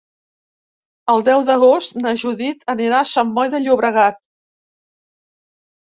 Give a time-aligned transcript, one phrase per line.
[1.15, 4.23] El deu d'agost na Judit anirà a Sant Boi de Llobregat.